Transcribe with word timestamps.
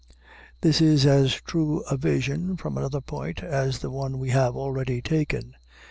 This 0.61 0.81
is 0.81 1.05
as 1.05 1.35
true 1.35 1.81
a 1.81 1.95
view, 1.95 2.55
from 2.57 2.75
another 2.75 3.01
point, 3.01 3.43
as 3.43 3.77
the 3.77 3.91
one 3.91 4.17
we 4.17 4.31
have 4.31 4.55
already 4.55 4.99
taken. 4.99 5.53